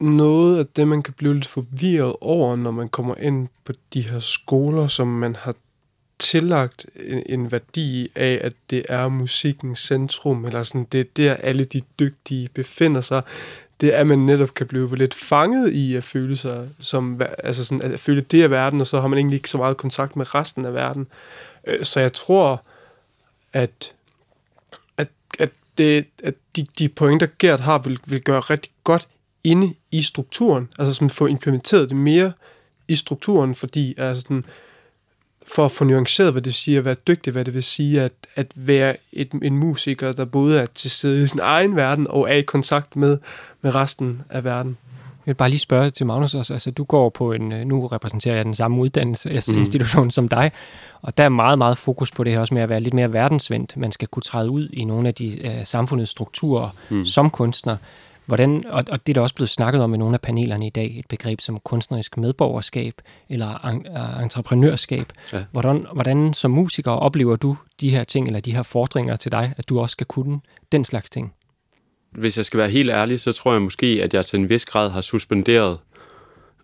noget 0.00 0.58
af 0.58 0.66
det, 0.66 0.88
man 0.88 1.02
kan 1.02 1.14
blive 1.14 1.34
lidt 1.34 1.46
forvirret 1.46 2.16
over, 2.20 2.56
når 2.56 2.70
man 2.70 2.88
kommer 2.88 3.14
ind 3.14 3.48
på 3.64 3.72
de 3.94 4.10
her 4.10 4.20
skoler, 4.20 4.86
som 4.86 5.08
man 5.08 5.36
har 5.36 5.54
tillagt 6.22 6.86
en, 7.06 7.22
en 7.26 7.52
værdi 7.52 8.10
af, 8.14 8.40
at 8.42 8.52
det 8.70 8.84
er 8.88 9.08
musikkens 9.08 9.78
centrum, 9.78 10.44
eller 10.44 10.62
sådan, 10.62 10.86
det 10.92 11.00
er 11.00 11.04
der 11.16 11.34
alle 11.34 11.64
de 11.64 11.82
dygtige 11.98 12.48
befinder 12.54 13.00
sig. 13.00 13.22
det 13.80 13.94
er, 13.94 13.98
at 13.98 14.06
man 14.06 14.18
netop 14.18 14.54
kan 14.54 14.66
blive 14.66 14.96
lidt 14.96 15.14
fanget 15.14 15.72
i 15.72 15.96
at 15.96 16.04
føle 16.04 16.36
sig 16.36 16.68
som, 16.78 17.22
altså 17.38 17.64
sådan, 17.64 17.92
at 17.92 18.00
føle 18.00 18.20
det 18.20 18.42
af 18.42 18.50
verden, 18.50 18.80
og 18.80 18.86
så 18.86 19.00
har 19.00 19.08
man 19.08 19.18
egentlig 19.18 19.36
ikke 19.36 19.50
så 19.50 19.58
meget 19.58 19.76
kontakt 19.76 20.16
med 20.16 20.34
resten 20.34 20.64
af 20.64 20.74
verden. 20.74 21.06
Øh, 21.66 21.84
så 21.84 22.00
jeg 22.00 22.12
tror, 22.12 22.62
at, 23.52 23.92
at, 24.96 25.08
at, 25.38 25.50
det, 25.78 26.06
at 26.24 26.34
de, 26.56 26.66
de 26.78 26.88
pointer, 26.88 27.26
Gert 27.38 27.60
har, 27.60 27.78
vil, 27.78 27.98
vil 28.06 28.22
gøre 28.22 28.40
rigtig 28.40 28.72
godt 28.84 29.08
inde 29.44 29.74
i 29.90 30.02
strukturen, 30.02 30.68
altså 30.78 30.94
som 30.94 31.10
få 31.10 31.26
implementeret 31.26 31.88
det 31.88 31.96
mere 31.96 32.32
i 32.88 32.94
strukturen, 32.94 33.54
fordi 33.54 33.94
altså 33.98 34.20
sådan, 34.20 34.44
for 35.54 35.64
at 35.64 35.70
få 35.70 35.84
nuanceret, 35.84 36.32
hvad 36.32 36.42
det 36.42 36.54
siger 36.54 36.78
at 36.78 36.84
være 36.84 36.94
dygtig, 36.94 37.32
hvad 37.32 37.44
det 37.44 37.54
vil 37.54 37.62
sige 37.62 38.02
at, 38.02 38.12
at 38.34 38.46
være 38.54 38.96
et, 39.12 39.32
en 39.42 39.58
musiker, 39.58 40.12
der 40.12 40.24
både 40.24 40.60
er 40.60 40.66
til 40.66 40.90
stede 40.90 41.22
i 41.22 41.26
sin 41.26 41.40
egen 41.42 41.76
verden 41.76 42.06
og 42.10 42.30
er 42.30 42.34
i 42.34 42.42
kontakt 42.42 42.96
med, 42.96 43.18
med 43.62 43.74
resten 43.74 44.22
af 44.30 44.44
verden. 44.44 44.76
Jeg 45.26 45.32
vil 45.32 45.36
bare 45.36 45.48
lige 45.48 45.58
spørge 45.58 45.90
til 45.90 46.06
Magnus 46.06 46.34
også. 46.34 46.52
Altså, 46.52 46.70
du 46.70 46.84
går 46.84 47.08
på 47.08 47.32
en, 47.32 47.52
øh, 47.52 47.64
nu 47.64 47.86
repræsenterer 47.86 48.36
jeg 48.36 48.44
den 48.44 48.54
samme 48.54 48.80
uddannelsesinstitution 48.80 50.04
mm. 50.04 50.10
som 50.10 50.28
dig, 50.28 50.52
og 51.02 51.18
der 51.18 51.24
er 51.24 51.28
meget, 51.28 51.58
meget 51.58 51.78
fokus 51.78 52.10
på 52.10 52.24
det 52.24 52.32
her 52.32 52.40
også 52.40 52.54
med 52.54 52.62
at 52.62 52.68
være 52.68 52.80
lidt 52.80 52.94
mere 52.94 53.12
verdensvendt. 53.12 53.76
Man 53.76 53.92
skal 53.92 54.08
kunne 54.08 54.22
træde 54.22 54.50
ud 54.50 54.68
i 54.72 54.84
nogle 54.84 55.08
af 55.08 55.14
de 55.14 55.40
uh, 55.44 55.50
samfundets 55.64 56.10
strukturer 56.10 56.68
mm. 56.90 57.04
som 57.04 57.30
kunstner. 57.30 57.76
Hvordan, 58.26 58.64
og, 58.66 58.84
og 58.90 59.06
det 59.06 59.12
er 59.12 59.14
der 59.14 59.20
også 59.20 59.34
blevet 59.34 59.50
snakket 59.50 59.82
om 59.82 59.94
i 59.94 59.96
nogle 59.96 60.14
af 60.14 60.20
panelerne 60.20 60.66
i 60.66 60.70
dag, 60.70 60.98
et 60.98 61.06
begreb 61.08 61.40
som 61.40 61.58
kunstnerisk 61.58 62.16
medborgerskab 62.16 62.94
eller 63.28 63.66
en, 63.66 63.86
uh, 63.86 64.22
entreprenørskab. 64.22 65.06
Ja. 65.32 65.44
Hvordan, 65.52 65.86
hvordan 65.92 66.34
som 66.34 66.50
musiker 66.50 66.90
oplever 66.90 67.36
du 67.36 67.56
de 67.80 67.90
her 67.90 68.04
ting, 68.04 68.26
eller 68.26 68.40
de 68.40 68.52
her 68.54 68.62
fordringer 68.62 69.16
til 69.16 69.32
dig, 69.32 69.54
at 69.56 69.68
du 69.68 69.80
også 69.80 69.92
skal 69.92 70.06
kunne 70.06 70.40
den 70.72 70.84
slags 70.84 71.10
ting? 71.10 71.34
Hvis 72.10 72.36
jeg 72.36 72.46
skal 72.46 72.58
være 72.58 72.70
helt 72.70 72.90
ærlig, 72.90 73.20
så 73.20 73.32
tror 73.32 73.52
jeg 73.52 73.62
måske, 73.62 74.00
at 74.02 74.14
jeg 74.14 74.26
til 74.26 74.38
en 74.38 74.48
vis 74.48 74.64
grad 74.64 74.90
har 74.90 75.00
suspenderet 75.00 75.78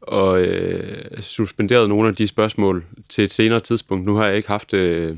og 0.02 0.40
øh, 0.40 1.22
suspenderet 1.22 1.88
nogle 1.88 2.08
af 2.08 2.16
de 2.16 2.26
spørgsmål 2.26 2.84
til 3.08 3.24
et 3.24 3.32
senere 3.32 3.60
tidspunkt. 3.60 4.06
Nu 4.06 4.14
har 4.14 4.26
jeg 4.26 4.36
ikke 4.36 4.48
haft 4.48 4.74
øh, 4.74 5.16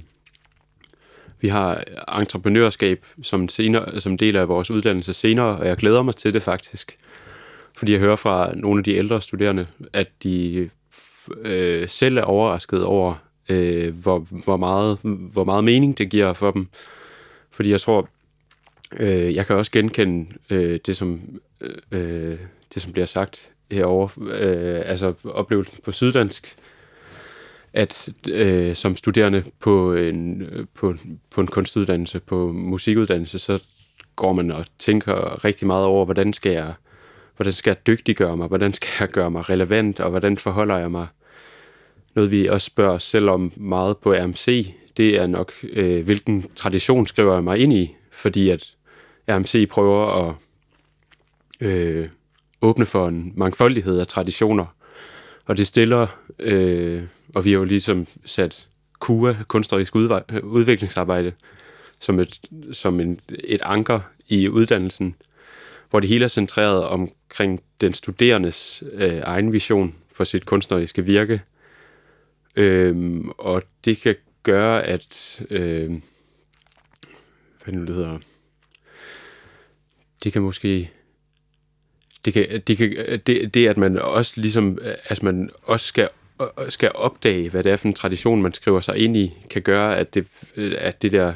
vi 1.41 1.49
har 1.49 1.85
entreprenørskab 2.21 3.05
som, 3.23 3.49
senere, 3.49 4.01
som 4.01 4.19
del 4.19 4.37
af 4.37 4.49
vores 4.49 4.71
uddannelse 4.71 5.13
senere, 5.13 5.57
og 5.57 5.67
jeg 5.67 5.77
glæder 5.77 6.03
mig 6.03 6.17
til 6.17 6.35
det 6.35 6.43
faktisk. 6.43 6.99
Fordi 7.77 7.93
jeg 7.93 8.01
hører 8.01 8.17
fra 8.17 8.55
nogle 8.55 8.81
af 8.81 8.85
de 8.85 8.95
ældre 8.95 9.23
studerende, 9.23 9.67
at 9.93 10.09
de 10.23 10.71
øh, 11.41 11.89
selv 11.89 12.17
er 12.17 12.23
overrasket 12.23 12.85
over, 12.85 13.15
øh, 13.49 13.95
hvor, 13.95 14.19
hvor, 14.45 14.57
meget, 14.57 14.99
hvor 15.03 15.45
meget 15.45 15.65
mening 15.65 15.99
det 15.99 16.11
giver 16.11 16.33
for 16.33 16.51
dem. 16.51 16.69
Fordi 17.51 17.71
jeg 17.71 17.81
tror, 17.81 18.09
øh, 18.97 19.35
jeg 19.35 19.47
kan 19.47 19.57
også 19.57 19.73
genkende 19.73 20.27
øh, 20.51 20.79
det, 20.87 20.97
som, 20.97 21.21
øh, 21.61 21.75
øh 21.91 22.39
det, 22.75 22.83
som 22.83 22.93
bliver 22.93 23.07
sagt 23.07 23.51
herovre. 23.71 24.35
Øh, 24.35 24.83
altså 24.85 25.15
oplevelsen 25.25 25.79
på 25.85 25.93
Syddansk, 25.93 26.57
at 27.73 28.09
øh, 28.29 28.77
som 28.77 28.97
studerende 28.97 29.45
på 29.61 29.95
en, 29.95 30.43
på, 30.75 30.95
på 31.31 31.41
en 31.41 31.47
kunstuddannelse, 31.47 32.21
på 32.21 32.53
musikuddannelse, 32.53 33.39
så 33.39 33.65
går 34.17 34.33
man 34.33 34.51
og 34.51 34.67
tænker 34.79 35.45
rigtig 35.45 35.67
meget 35.67 35.85
over, 35.85 36.05
hvordan 36.05 36.33
skal 36.33 36.53
jeg, 36.53 36.73
hvordan 37.37 37.53
skal 37.53 37.71
jeg 37.71 37.87
dygtiggøre 37.87 38.37
mig, 38.37 38.49
hvordan 38.49 38.75
skal 38.75 38.89
jeg 39.01 39.09
gøre 39.09 39.31
mig 39.31 39.51
relevant, 39.51 40.01
og 40.01 40.11
hvordan 40.11 40.39
forholder 40.39 40.77
jeg 40.77 40.91
mig. 40.91 41.07
Noget 42.15 42.31
vi 42.31 42.47
også 42.47 42.67
spørger 42.67 42.93
os 42.93 43.03
selv 43.05 43.31
om 43.31 43.53
meget 43.57 43.99
på 43.99 44.13
RMC, 44.13 44.73
det 44.97 45.17
er 45.17 45.27
nok, 45.27 45.53
øh, 45.63 46.05
hvilken 46.05 46.47
tradition 46.57 47.07
skriver 47.07 47.35
jeg 47.35 47.45
mig 47.45 47.59
ind 47.59 47.73
i, 47.73 47.95
fordi 48.13 48.51
at 48.51 48.75
RMC 49.29 49.69
prøver 49.69 50.29
at 50.29 50.35
øh, 51.61 52.09
åbne 52.63 52.87
for 52.87 53.09
en 53.09 53.33
mangfoldighed 53.37 54.01
af 54.01 54.07
traditioner, 54.07 54.67
og 55.45 55.59
det 55.59 55.67
stiller 55.67 56.07
øh, 56.39 57.03
og 57.35 57.45
vi 57.45 57.51
har 57.51 57.59
jo 57.59 57.65
ligesom 57.65 58.07
sat 58.25 58.69
KUA, 58.99 59.35
kunstnerisk 59.49 59.95
udviklingsarbejde, 60.43 61.33
som 61.99 62.21
et, 62.21 62.41
som 62.73 63.01
en, 63.01 63.21
et 63.29 63.61
anker 63.65 64.01
i 64.29 64.49
uddannelsen, 64.49 65.15
hvor 65.91 66.01
det 66.01 66.09
hele 66.09 66.25
er 66.25 66.29
centreret 66.29 66.85
omkring 66.85 67.63
den 67.81 67.95
studerendes 67.95 68.85
øh, 68.93 69.21
egen 69.23 69.53
vision 69.53 69.95
for 70.13 70.25
sit 70.25 70.47
kunstneriske 70.47 71.05
virke. 71.05 71.43
Øhm, 72.57 73.31
og 73.39 73.63
det 73.85 73.99
kan 73.99 74.17
gøre, 74.43 74.83
at... 74.83 75.43
Øh, 75.51 75.91
hvad 77.65 77.75
nu 77.75 77.87
det 77.87 77.95
hedder? 77.95 78.19
Det 80.25 80.33
kan 80.33 80.43
måske 80.43 80.91
det 82.25 82.33
kan, 82.33 82.61
det, 82.67 82.77
kan, 82.77 83.21
det, 83.27 83.55
det, 83.55 83.69
at 83.69 83.77
man 83.77 83.99
også 83.99 84.33
ligesom, 84.37 84.79
at 85.05 85.23
man 85.23 85.51
også 85.63 85.87
skal 85.87 86.09
skal 86.69 86.91
opdage, 86.95 87.51
hvad 87.51 87.65
det 87.65 87.73
er 87.73 87.77
for 87.77 87.89
en 87.89 87.95
tradition, 87.95 88.43
man 88.43 88.53
skriver 88.53 88.81
sig 88.81 88.97
ind 88.97 89.17
i, 89.17 89.33
kan 89.51 89.63
gøre, 89.63 89.97
at 89.97 90.15
det, 90.15 90.27
at 90.79 91.03
det 91.03 91.13
der 91.13 91.35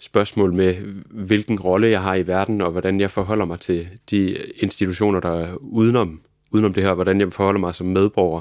spørgsmål 0.00 0.52
med, 0.52 0.74
hvilken 1.10 1.60
rolle 1.60 1.88
jeg 1.88 2.02
har 2.02 2.14
i 2.14 2.26
verden, 2.26 2.60
og 2.60 2.70
hvordan 2.70 3.00
jeg 3.00 3.10
forholder 3.10 3.44
mig 3.44 3.60
til 3.60 3.88
de 4.10 4.36
institutioner, 4.56 5.20
der 5.20 5.40
er 5.40 5.54
udenom, 5.54 6.20
udenom 6.50 6.74
det 6.74 6.82
her, 6.82 6.94
hvordan 6.94 7.20
jeg 7.20 7.32
forholder 7.32 7.60
mig 7.60 7.74
som 7.74 7.86
medborger, 7.86 8.40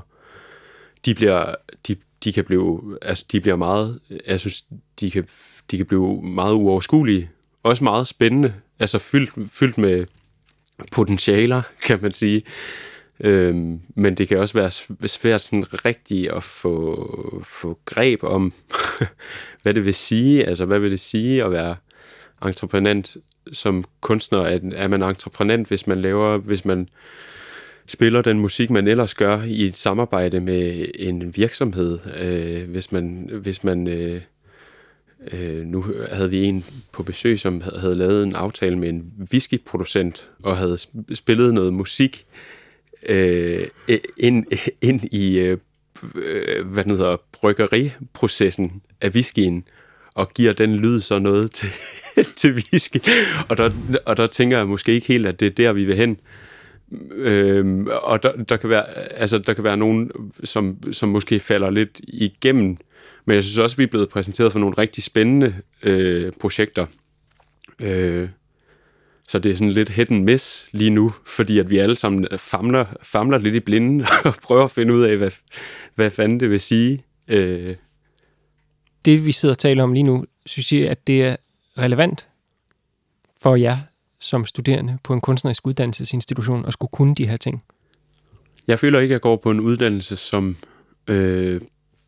de 1.06 1.16
bliver, 1.16 1.56
de, 1.88 1.96
de 2.24 2.34
kan 2.34 2.44
blive, 2.44 2.98
altså 3.02 3.26
de 3.32 3.42
bliver 3.42 3.56
meget, 3.56 4.00
jeg 4.28 4.40
synes, 4.40 4.66
de 5.00 5.12
kan, 5.12 5.28
de 5.72 5.78
kan 5.78 5.86
blive 5.86 6.22
meget 6.22 6.54
uoverskuelige, 6.54 7.30
også 7.64 7.84
meget 7.84 8.08
spændende, 8.08 8.54
altså 8.80 9.00
fyldt, 9.00 9.52
fyldt 9.52 9.78
med 9.78 10.06
potentialer, 10.92 11.62
kan 11.88 12.00
man 12.02 12.12
sige. 12.14 12.42
Øhm, 13.20 13.80
men 13.96 14.16
det 14.16 14.28
kan 14.28 14.38
også 14.38 14.54
være 14.54 15.08
svært 15.08 15.42
sådan 15.42 15.86
rigtigt 15.86 16.32
at 16.32 16.44
få, 16.44 17.44
få 17.46 17.80
greb 17.86 18.24
om, 18.24 18.54
hvad 19.62 19.74
det 19.74 19.86
vil 19.86 19.94
sige. 19.94 20.46
Altså, 20.46 20.66
hvad 20.66 20.80
vil 20.80 20.92
det 20.92 21.00
sige 21.00 21.44
at 21.44 21.52
være 21.52 21.76
entreprenant 22.46 23.18
som 23.54 23.84
kunstner? 24.02 24.40
Er, 24.40 24.60
er 24.76 24.88
man 24.88 25.04
entreprenant, 25.04 25.68
hvis 25.68 25.88
man 25.88 26.02
laver, 26.02 26.38
hvis 26.38 26.66
man 26.66 26.90
spiller 27.86 28.22
den 28.22 28.40
musik, 28.40 28.70
man 28.70 28.88
ellers 28.88 29.16
gør 29.16 29.42
i 29.44 29.66
et 29.66 29.78
samarbejde 29.78 30.40
med 30.40 30.86
en 30.96 31.38
virksomhed? 31.38 32.00
Øh, 32.18 32.70
hvis 32.70 32.92
man, 32.92 33.30
hvis 33.42 33.64
man 33.64 33.88
øh, 33.88 34.22
øh, 35.32 35.66
nu 35.66 35.86
havde 36.12 36.30
vi 36.30 36.44
en 36.44 36.66
på 36.92 37.04
besøg, 37.04 37.40
som 37.40 37.62
havde 37.80 37.96
lavet 37.96 38.24
en 38.24 38.36
aftale 38.36 38.78
med 38.78 38.90
en 38.90 39.14
whiskyproducent 39.32 40.30
og 40.44 40.58
havde 40.58 40.78
spillet 41.14 41.54
noget 41.54 41.74
musik 41.74 42.26
øh, 43.06 43.68
ind, 44.18 44.46
ind 44.82 45.02
i 45.12 45.40
øh, 45.40 45.58
øh, 46.16 46.68
hvad 46.68 46.84
den 46.84 46.92
hedder, 46.92 47.18
bryggeriprocessen 47.32 48.82
af 49.02 49.10
whiskyen, 49.10 49.68
og 50.14 50.30
giver 50.34 50.54
den 50.54 50.76
lyd 50.76 51.02
så 51.02 51.20
noget 51.20 51.52
til, 51.52 51.70
til 52.40 52.54
whisky. 52.54 52.98
Og 53.50 53.58
der, 53.58 53.72
og 54.06 54.18
der 54.18 54.28
tænker 54.28 54.58
jeg 54.58 54.68
måske 54.68 54.92
ikke 54.92 55.08
helt, 55.08 55.28
at 55.28 55.40
det 55.40 55.46
er 55.46 55.50
der, 55.50 55.74
vi 55.74 55.84
vil 55.84 55.96
hen. 55.96 56.18
Øhm, 57.12 57.88
og 58.04 58.24
der, 58.24 58.32
der, 58.50 58.58
kan 58.58 58.70
være, 58.70 58.98
altså, 58.98 59.38
der 59.38 59.54
kan 59.54 59.64
være 59.64 59.78
nogen, 59.78 60.12
som, 60.44 60.94
som 60.94 61.10
måske 61.10 61.40
falder 61.40 61.70
lidt 61.70 62.02
igennem, 62.04 62.78
men 63.26 63.36
jeg 63.36 63.44
synes 63.44 63.58
også, 63.58 63.78
vi 63.78 63.84
er 63.84 63.88
blevet 63.88 64.10
præsenteret 64.10 64.52
for 64.52 64.60
nogle 64.60 64.76
rigtig 64.78 65.04
spændende 65.04 65.56
øh, 65.84 66.32
projekter. 66.40 66.86
Øh, 67.82 68.30
så 69.28 69.40
det 69.40 69.52
er 69.52 69.56
sådan 69.56 69.72
lidt 69.72 69.90
hit 69.90 70.12
and 70.12 70.24
miss 70.24 70.68
lige 70.72 70.90
nu, 70.90 71.14
fordi 71.26 71.60
at 71.60 71.70
vi 71.70 71.78
alle 71.78 71.96
sammen 71.96 72.28
famler, 72.38 72.86
famler 73.04 73.38
lidt 73.38 73.56
i 73.56 73.60
blinde 73.60 74.06
og 74.26 74.34
prøver 74.44 74.64
at 74.64 74.72
finde 74.72 74.94
ud 74.94 75.02
af, 75.02 75.18
hvad, 75.18 75.32
hvad 75.96 76.10
fanden 76.10 76.40
det 76.40 76.50
vil 76.50 76.60
sige. 76.60 77.04
Øh. 77.28 77.76
Det 79.06 79.26
vi 79.26 79.32
sidder 79.32 79.54
og 79.54 79.60
taler 79.60 79.84
om 79.84 79.94
lige 79.94 80.04
nu, 80.04 80.26
synes 80.46 80.74
jeg, 80.74 80.90
at 80.90 81.08
det 81.08 81.24
er 81.24 81.36
relevant 81.78 82.28
for 83.42 83.56
jer 83.56 83.78
som 84.20 84.46
studerende 84.46 84.98
på 85.04 85.14
en 85.14 85.22
kunstnerisk 85.22 85.68
uddannelsesinstitution 85.68 86.66
at 86.66 86.74
skulle 86.74 86.90
kunne 86.90 87.16
de 87.16 87.28
her 87.28 87.38
ting? 87.38 87.64
Jeg 88.68 88.80
føler 88.80 89.00
ikke, 89.00 89.12
at 89.12 89.16
jeg 89.16 89.22
går 89.22 89.36
på 89.36 89.52
en 89.52 89.60
uddannelse, 89.60 90.16
som 90.16 90.56
øh, 91.08 91.62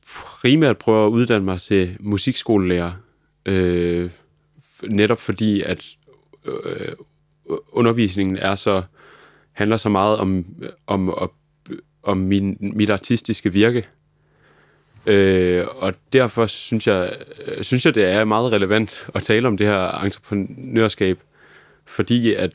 primært 0.06 0.78
prøver 0.78 1.06
at 1.06 1.10
uddanne 1.10 1.46
mig 1.46 1.62
til 1.62 1.98
musikskolelærer. 2.00 2.92
Øh, 3.46 4.10
netop 4.84 5.20
fordi, 5.20 5.62
at 5.62 5.86
øh, 6.46 6.92
undervisningen 7.72 8.38
er 8.38 8.56
så 8.56 8.84
handler 9.52 9.78
så 9.78 9.90
meget 9.90 10.18
om, 10.18 10.46
om, 10.88 11.10
om, 11.10 11.32
om 12.04 12.18
min, 12.18 12.58
mit 12.60 12.90
artistiske 12.90 13.54
virke. 13.54 13.88
Øh, 15.06 15.66
og 15.76 15.94
derfor 16.14 16.46
synes 16.46 16.88
jeg, 16.88 17.16
synes 17.62 17.86
jeg, 17.86 17.96
det 17.96 18.04
er 18.04 18.26
meget 18.26 18.52
relevant 18.52 19.08
at 19.16 19.24
tale 19.24 19.48
om 19.48 19.58
det 19.58 19.68
her 19.68 20.04
entreprenørskab, 20.04 21.20
fordi 21.86 22.34
at, 22.34 22.52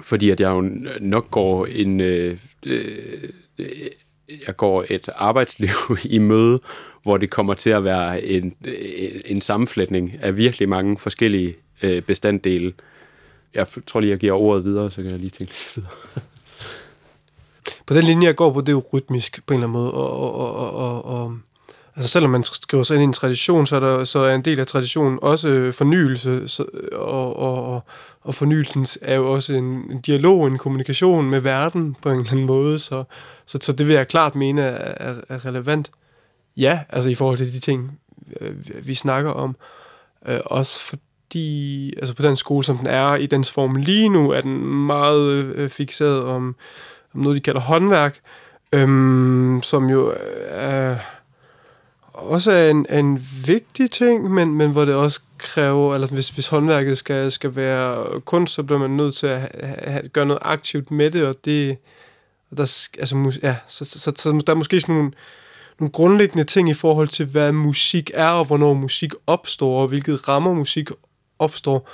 fordi 0.00 0.30
at 0.30 0.40
jeg 0.40 0.50
jo 0.50 0.60
nok 1.00 1.30
går 1.30 1.66
en... 1.66 2.00
Øh, 2.00 2.38
øh, 2.66 3.22
jeg 4.46 4.56
går 4.56 4.84
et 4.90 5.08
arbejdsliv 5.14 5.68
i 6.04 6.18
møde, 6.18 6.60
hvor 7.02 7.16
det 7.16 7.30
kommer 7.30 7.54
til 7.54 7.70
at 7.70 7.84
være 7.84 8.22
en, 8.22 8.54
en 9.24 9.40
sammenflætning 9.40 10.12
af 10.22 10.36
virkelig 10.36 10.68
mange 10.68 10.98
forskellige 10.98 11.56
øh, 11.82 12.02
bestanddele. 12.02 12.72
jeg 13.54 13.66
tror 13.86 14.00
lige, 14.00 14.10
jeg 14.10 14.18
giver 14.18 14.32
ordet 14.32 14.64
videre, 14.64 14.90
så 14.90 15.02
kan 15.02 15.10
jeg 15.10 15.20
lige 15.20 15.30
tænke 15.30 15.52
lidt 15.52 15.72
videre. 15.76 15.92
på 17.86 17.94
den 17.94 18.04
linje, 18.04 18.26
jeg 18.26 18.36
går 18.36 18.52
på, 18.52 18.60
det 18.60 18.68
er 18.68 18.72
jo 18.72 18.84
rytmisk 18.92 19.46
på 19.46 19.54
en 19.54 19.60
eller 19.60 19.68
anden 19.68 19.82
måde, 19.82 19.92
og, 19.94 20.20
og, 20.20 20.54
og, 20.54 20.72
og, 20.72 21.04
og 21.04 21.38
altså 21.96 22.10
selvom 22.10 22.30
man 22.30 22.42
skriver 22.42 22.84
sig 22.84 22.94
ind 22.94 23.02
i 23.02 23.04
en 23.04 23.12
tradition, 23.12 23.66
så 23.66 23.76
er, 23.76 23.80
der, 23.80 24.04
så 24.04 24.18
er 24.18 24.34
en 24.34 24.42
del 24.42 24.60
af 24.60 24.66
traditionen 24.66 25.18
også 25.22 25.48
øh, 25.48 25.72
fornyelse, 25.72 26.48
så, 26.48 26.64
øh, 26.74 26.88
og, 26.92 27.36
og, 27.36 27.84
og 28.20 28.34
fornyelsen 28.34 28.86
er 29.02 29.14
jo 29.14 29.32
også 29.32 29.52
en, 29.52 29.64
en 29.64 30.00
dialog, 30.00 30.46
en 30.46 30.58
kommunikation 30.58 31.30
med 31.30 31.40
verden 31.40 31.96
på 32.02 32.10
en 32.10 32.18
eller 32.18 32.32
anden 32.32 32.46
måde, 32.46 32.78
så, 32.78 33.04
så, 33.46 33.58
så 33.62 33.72
det 33.72 33.86
vil 33.86 33.94
jeg 33.94 34.08
klart 34.08 34.34
mene 34.34 34.62
er, 34.62 35.14
er 35.28 35.46
relevant. 35.46 35.90
Ja, 36.56 36.80
altså 36.88 37.10
i 37.10 37.14
forhold 37.14 37.38
til 37.38 37.52
de 37.52 37.60
ting, 37.60 37.98
øh, 38.40 38.54
vi 38.86 38.94
snakker 38.94 39.30
om. 39.30 39.56
Øh, 40.26 40.40
også 40.44 40.80
fordi, 40.80 41.94
altså 41.96 42.14
på 42.14 42.22
den 42.22 42.36
skole, 42.36 42.64
som 42.64 42.78
den 42.78 42.86
er 42.86 43.14
i 43.14 43.26
dens 43.26 43.50
form 43.50 43.76
lige 43.76 44.08
nu, 44.08 44.30
er 44.30 44.40
den 44.40 44.86
meget 44.86 45.28
øh, 45.30 45.70
fixeret 45.70 46.24
om, 46.24 46.56
om 47.14 47.20
noget, 47.20 47.36
de 47.36 47.40
kalder 47.40 47.60
håndværk, 47.60 48.20
øhm, 48.72 49.60
som 49.62 49.90
jo 49.90 50.14
er 50.48 50.96
også 52.12 52.52
er 52.52 52.70
en, 52.70 52.86
en 52.90 53.26
vigtig 53.46 53.90
ting, 53.90 54.30
men, 54.30 54.54
men 54.54 54.70
hvor 54.70 54.84
det 54.84 54.94
også 54.94 55.20
kræver, 55.38 55.94
eller 55.94 56.08
hvis, 56.08 56.30
hvis 56.30 56.48
håndværket 56.48 56.98
skal, 56.98 57.32
skal 57.32 57.56
være 57.56 58.20
kunst, 58.20 58.54
så 58.54 58.62
bliver 58.62 58.78
man 58.78 58.90
nødt 58.90 59.14
til 59.14 59.26
at 59.26 59.40
ha, 59.40 59.90
ha, 59.90 60.00
gøre 60.12 60.26
noget 60.26 60.42
aktivt 60.44 60.90
med 60.90 61.10
det, 61.10 61.24
og 61.24 61.34
det, 61.44 61.76
og 62.50 62.56
der, 62.56 62.88
altså, 62.98 63.38
ja, 63.42 63.56
så, 63.66 63.84
så, 63.84 63.98
så, 64.00 64.12
så 64.16 64.42
der 64.46 64.52
er 64.52 64.56
måske 64.56 64.80
sådan 64.80 64.94
nogle, 64.94 65.10
nogle 65.78 65.92
grundlæggende 65.92 66.44
ting 66.44 66.70
i 66.70 66.74
forhold 66.74 67.08
til, 67.08 67.26
hvad 67.26 67.52
musik 67.52 68.10
er, 68.14 68.28
og 68.28 68.44
hvornår 68.44 68.74
musik 68.74 69.12
opstår, 69.26 69.82
og 69.82 69.88
hvilket 69.88 70.28
rammer 70.28 70.54
musik 70.54 70.90
opstår. 71.38 71.90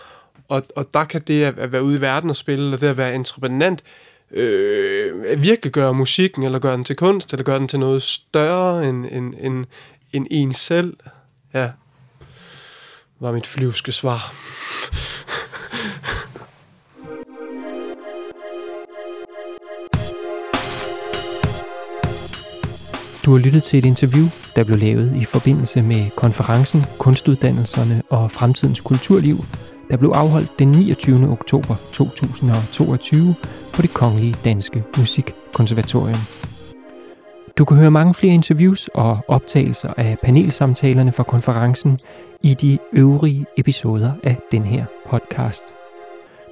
Og, 0.48 0.62
og 0.76 0.94
der 0.94 1.04
kan 1.04 1.20
det 1.20 1.44
at 1.44 1.72
være 1.72 1.82
ude 1.82 1.96
i 1.96 2.00
verden 2.00 2.30
og 2.30 2.36
spille, 2.36 2.74
og 2.74 2.80
det 2.80 2.86
at 2.86 2.96
være 2.96 3.14
entreprenant, 3.14 3.82
øh, 4.30 5.42
virkelig 5.42 5.72
gøre 5.72 5.94
musikken, 5.94 6.42
eller 6.42 6.58
gøre 6.58 6.76
den 6.76 6.84
til 6.84 6.96
kunst, 6.96 7.32
eller 7.32 7.44
gøre 7.44 7.58
den 7.58 7.68
til 7.68 7.78
noget 7.78 8.02
større 8.02 8.88
end, 8.88 9.06
end, 9.06 9.34
end, 9.40 9.64
end 10.16 10.26
en 10.30 10.54
selv. 10.54 10.96
Ja, 11.54 11.70
var 13.20 13.32
mit 13.32 13.46
flyvske 13.46 13.92
svar. 13.92 14.34
Du 23.24 23.32
har 23.32 23.38
lyttet 23.38 23.62
til 23.62 23.78
et 23.78 23.84
interview, 23.84 24.26
der 24.56 24.64
blev 24.64 24.78
lavet 24.78 25.16
i 25.16 25.24
forbindelse 25.24 25.82
med 25.82 26.10
konferencen 26.16 26.84
Kunstuddannelserne 26.98 28.02
og 28.10 28.30
Fremtidens 28.30 28.80
Kulturliv, 28.80 29.36
der 29.90 29.96
blev 29.96 30.10
afholdt 30.10 30.58
den 30.58 30.68
29. 30.68 31.28
oktober 31.28 31.76
2022 31.92 33.34
på 33.74 33.82
det 33.82 33.94
Kongelige 33.94 34.36
Danske 34.44 34.84
Musikkonservatorium. 34.96 36.45
Du 37.58 37.64
kan 37.64 37.76
høre 37.76 37.90
mange 37.90 38.14
flere 38.14 38.34
interviews 38.34 38.88
og 38.94 39.18
optagelser 39.28 39.88
af 39.96 40.16
panelsamtalerne 40.22 41.12
fra 41.12 41.22
konferencen 41.22 41.98
i 42.42 42.54
de 42.54 42.78
øvrige 42.92 43.46
episoder 43.56 44.12
af 44.22 44.36
den 44.52 44.62
her 44.62 44.84
podcast. 45.10 45.64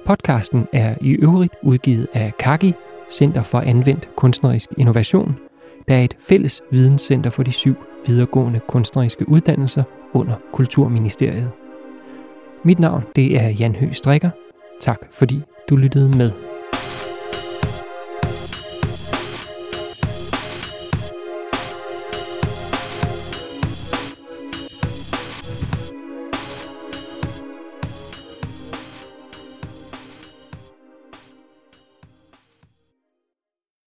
Podcasten 0.05 0.67
er 0.73 0.95
i 1.01 1.11
øvrigt 1.11 1.53
udgivet 1.63 2.07
af 2.13 2.33
Kaki, 2.39 2.73
Center 3.11 3.41
for 3.41 3.59
Anvendt 3.59 4.09
Kunstnerisk 4.15 4.69
Innovation, 4.77 5.37
der 5.87 5.95
er 5.95 6.03
et 6.03 6.15
fælles 6.19 6.61
videnscenter 6.71 7.29
for 7.29 7.43
de 7.43 7.51
syv 7.51 7.75
videregående 8.07 8.59
kunstneriske 8.67 9.29
uddannelser 9.29 9.83
under 10.13 10.35
Kulturministeriet. 10.53 11.51
Mit 12.63 12.79
navn 12.79 13.03
det 13.15 13.41
er 13.41 13.49
Jan 13.49 13.75
Høgh 13.75 13.93
Strikker. 13.93 14.29
Tak 14.81 14.99
fordi 15.11 15.41
du 15.69 15.75
lyttede 15.75 16.17
med. 16.17 16.54